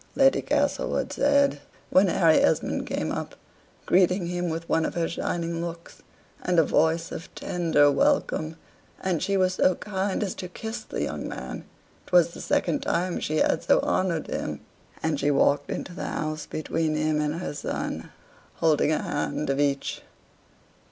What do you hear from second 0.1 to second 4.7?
Lady Castlewood said, when Harry Esmond came up, greeting him with